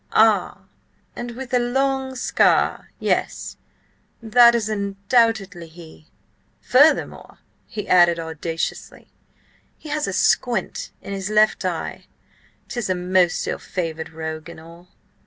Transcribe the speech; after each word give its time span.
"Ah! 0.13 0.61
And 1.15 1.29
with 1.35 1.53
a 1.53 1.59
long 1.59 2.15
scar–yes, 2.15 3.57
that 4.19 4.55
is 4.55 4.67
undoubtedly 4.67 5.67
he. 5.67 6.07
Furthermore," 6.59 7.37
he 7.67 7.87
added 7.87 8.19
audaciously, 8.19 9.11
"he 9.77 9.89
has 9.89 10.07
a 10.07 10.13
squint 10.13 10.89
in 11.03 11.13
his 11.13 11.29
left 11.29 11.63
eye. 11.65 12.07
'Tis 12.67 12.89
a 12.89 12.95
most 12.95 13.45
ill 13.47 13.59
favoured 13.59 14.09
rogue 14.09 14.49
in 14.49 14.57
all." 14.57 14.87